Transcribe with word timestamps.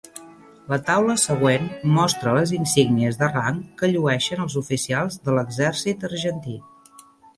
La 0.69 0.77
taula 0.85 1.15
següent 1.23 1.67
mostra 1.97 2.33
les 2.37 2.53
insígnies 2.59 3.19
de 3.19 3.29
rang 3.35 3.59
que 3.83 3.91
llueixen 3.93 4.41
els 4.47 4.57
oficials 4.63 5.23
de 5.29 5.37
l'exèrcit 5.37 6.09
argentí. 6.11 6.57